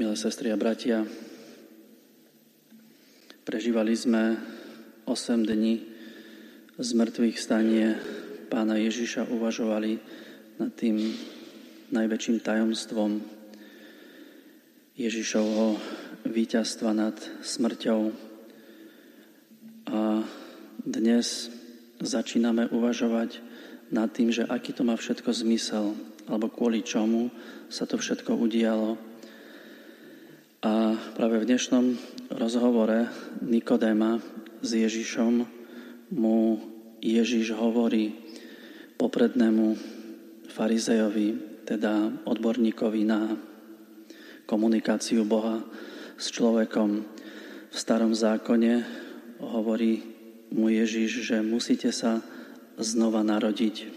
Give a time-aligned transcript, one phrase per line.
[0.00, 1.04] Milé sestry a bratia,
[3.44, 4.32] prežívali sme
[5.04, 5.84] 8 dní
[6.80, 8.00] z mŕtvych stanie
[8.48, 10.00] pána Ježiša, uvažovali
[10.56, 11.04] nad tým
[11.92, 13.20] najväčším tajomstvom
[14.96, 15.76] Ježišovho
[16.24, 18.00] víťazstva nad smrťou.
[19.84, 20.24] A
[20.80, 21.52] dnes
[22.00, 23.44] začíname uvažovať
[23.92, 25.92] nad tým, že aký to má všetko zmysel,
[26.24, 27.28] alebo kvôli čomu
[27.68, 29.09] sa to všetko udialo.
[30.60, 31.96] A práve v dnešnom
[32.36, 33.08] rozhovore
[33.40, 34.20] Nikodéma
[34.60, 35.48] s Ježišom
[36.12, 36.60] mu
[37.00, 38.12] Ježiš hovorí
[39.00, 39.72] poprednému
[40.52, 41.28] farizejovi,
[41.64, 43.40] teda odborníkovi na
[44.44, 45.64] komunikáciu Boha
[46.20, 47.08] s človekom
[47.72, 48.84] v starom zákone,
[49.40, 50.04] hovorí
[50.52, 52.20] mu Ježiš, že musíte sa
[52.76, 53.88] znova narodiť.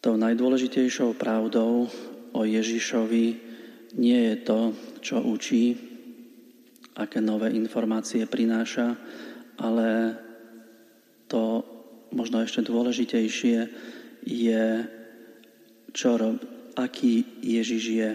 [0.00, 1.92] Tou najdôležitejšou pravdou
[2.32, 3.52] o Ježišovi
[3.94, 4.58] nie je to,
[5.00, 5.78] čo učí,
[6.94, 8.94] aké nové informácie prináša,
[9.58, 10.18] ale
[11.26, 11.62] to
[12.14, 13.58] možno ešte dôležitejšie
[14.22, 14.66] je,
[15.90, 16.38] čo rob,
[16.78, 18.10] aký Ježiš je.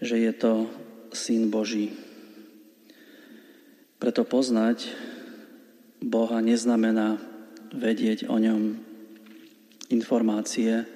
[0.00, 0.52] Že je to
[1.10, 1.90] Syn Boží.
[4.00, 4.88] Preto poznať
[6.00, 7.20] Boha neznamená
[7.74, 8.80] vedieť o ňom
[9.92, 10.86] informácie,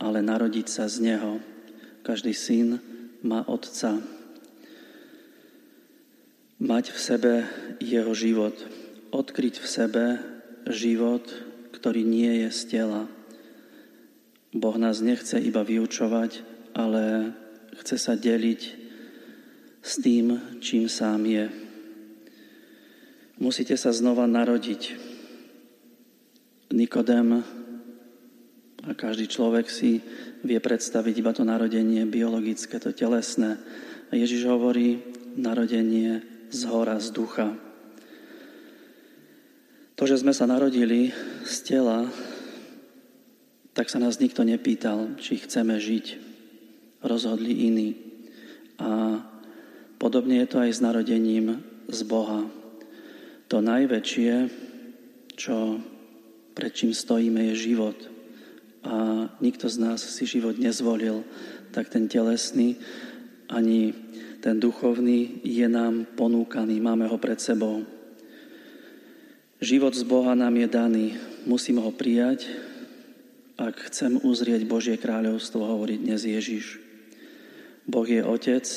[0.00, 1.55] ale narodiť sa z Neho.
[2.06, 2.78] Každý syn
[3.26, 3.98] má Otca.
[6.62, 7.32] Mať v sebe
[7.82, 8.54] Jeho život.
[9.10, 10.04] Odkryť v sebe
[10.70, 11.26] život,
[11.74, 13.10] ktorý nie je z tela.
[14.54, 16.46] Boh nás nechce iba vyučovať,
[16.78, 17.34] ale
[17.82, 18.62] chce sa deliť
[19.82, 21.50] s tým, čím sám je.
[23.42, 24.94] Musíte sa znova narodiť.
[26.70, 27.42] Nikodem
[28.86, 29.98] a každý človek si
[30.46, 33.58] vie predstaviť iba to narodenie biologické, to telesné.
[34.10, 35.02] A Ježiš hovorí
[35.34, 36.22] narodenie
[36.54, 37.50] z hora, z ducha.
[39.98, 41.10] To, že sme sa narodili
[41.42, 42.06] z tela,
[43.74, 46.22] tak sa nás nikto nepýtal, či chceme žiť.
[47.02, 47.90] Rozhodli iní.
[48.78, 49.18] A
[49.98, 51.58] podobne je to aj s narodením
[51.90, 52.46] z Boha.
[53.50, 54.32] To najväčšie,
[55.34, 55.82] čo,
[56.54, 57.98] pred čím stojíme, je život–
[58.86, 58.96] a
[59.42, 61.26] nikto z nás si život nezvolil,
[61.74, 62.78] tak ten telesný
[63.50, 63.94] ani
[64.40, 67.82] ten duchovný je nám ponúkaný, máme ho pred sebou.
[69.58, 71.06] Život z Boha nám je daný,
[71.48, 72.46] musíme ho prijať,
[73.56, 76.78] ak chcem uzrieť Božie kráľovstvo, hovorí dnes Ježiš.
[77.88, 78.68] Boh je Otec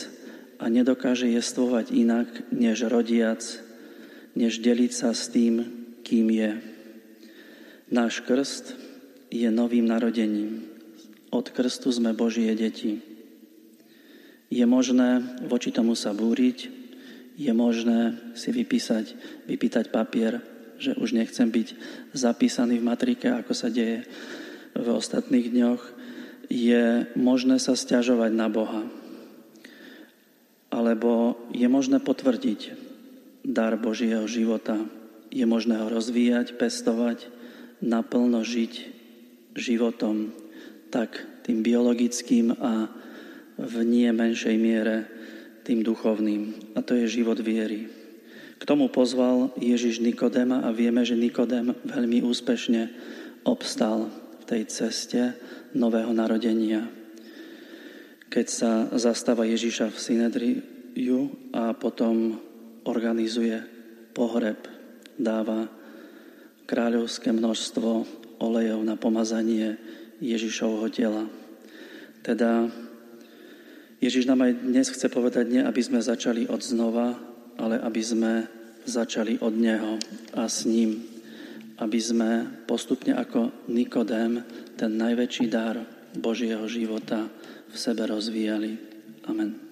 [0.58, 3.44] a nedokáže jestvovať inak, než rodiac,
[4.40, 5.68] než deliť sa s tým,
[6.02, 6.52] kým je.
[7.92, 8.89] Náš krst
[9.30, 10.66] je novým narodením.
[11.30, 13.06] Od krstu sme Božie deti.
[14.50, 16.74] Je možné voči tomu sa búriť,
[17.38, 19.14] je možné si vypísať,
[19.46, 20.42] vypýtať papier,
[20.82, 21.78] že už nechcem byť
[22.18, 24.10] zapísaný v matrike, ako sa deje
[24.74, 25.82] v ostatných dňoch.
[26.50, 28.82] Je možné sa stiažovať na Boha.
[30.74, 32.74] Alebo je možné potvrdiť
[33.46, 34.82] dar Božieho života.
[35.30, 37.30] Je možné ho rozvíjať, pestovať,
[37.86, 38.99] naplno žiť
[39.58, 40.34] životom,
[40.90, 42.90] tak tým biologickým a
[43.60, 44.98] v nie menšej miere
[45.68, 46.74] tým duchovným.
[46.78, 47.90] A to je život viery.
[48.60, 52.92] K tomu pozval Ježiš Nikodema a vieme, že Nikodem veľmi úspešne
[53.48, 55.22] obstal v tej ceste
[55.72, 56.90] nového narodenia.
[58.30, 61.20] Keď sa zastáva Ježiša v Synedriu
[61.56, 62.38] a potom
[62.86, 63.58] organizuje
[64.14, 64.60] pohreb,
[65.18, 65.70] dáva
[66.70, 68.06] kráľovské množstvo
[68.40, 69.78] olejov na pomazanie
[70.24, 71.28] Ježišovho tela.
[72.24, 72.68] Teda
[74.00, 77.20] Ježiš nám aj dnes chce povedať nie, aby sme začali od znova,
[77.60, 78.48] ale aby sme
[78.88, 80.00] začali od Neho
[80.36, 81.04] a s ním.
[81.80, 82.30] Aby sme
[82.68, 84.44] postupne ako Nikodém
[84.76, 85.80] ten najväčší dar
[86.16, 87.28] Božieho života
[87.70, 88.76] v sebe rozvíjali.
[89.28, 89.69] Amen.